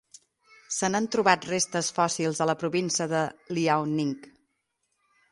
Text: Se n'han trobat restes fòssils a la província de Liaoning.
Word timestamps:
Se 0.75 0.87
n'han 0.93 1.07
trobat 1.15 1.43
restes 1.49 1.89
fòssils 1.97 2.41
a 2.45 2.47
la 2.51 2.55
província 2.63 3.07
de 3.11 3.21
Liaoning. 3.57 4.15